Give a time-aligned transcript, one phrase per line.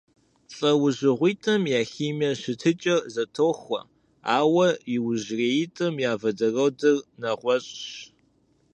[0.55, 3.79] ЛӀэужьыгъуищым я химие щытыкӀэр зэтохуэ,
[4.37, 7.83] ауэ иужьреитӀым я водородыр нэгъуэщӀщ.